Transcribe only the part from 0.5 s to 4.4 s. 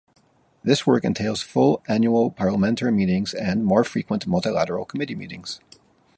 This work entails full annual parliamentary meetings and more frequent